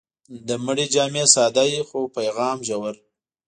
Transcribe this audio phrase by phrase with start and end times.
[0.47, 2.95] د مړي جامې ساده وي، خو پیغام ژور.